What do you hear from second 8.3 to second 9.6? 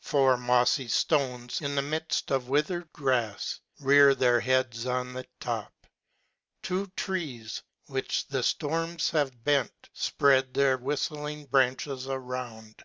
ftorms have